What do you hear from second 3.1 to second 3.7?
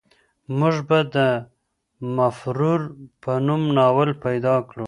په نوم